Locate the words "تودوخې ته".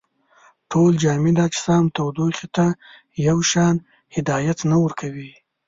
1.95-2.65